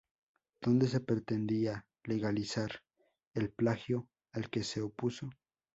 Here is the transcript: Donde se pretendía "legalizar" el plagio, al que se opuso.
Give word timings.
Donde 0.61 0.87
se 0.87 0.99
pretendía 1.01 1.85
"legalizar" 2.05 2.81
el 3.35 3.51
plagio, 3.51 4.09
al 4.31 4.49
que 4.49 4.63
se 4.63 4.81
opuso. 4.81 5.29